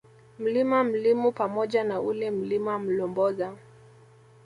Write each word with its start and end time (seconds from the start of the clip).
Mlima 0.39 0.83
Mlimu 0.83 1.31
pamoja 1.31 1.83
na 1.83 2.01
ule 2.01 2.31
Mlima 2.31 2.79
Mlomboza 2.79 3.57